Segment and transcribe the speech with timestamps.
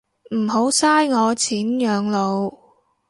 [0.35, 2.51] 唔好嘥我錢養老